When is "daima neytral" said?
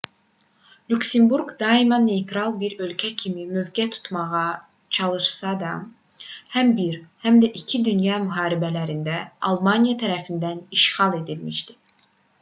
1.57-2.55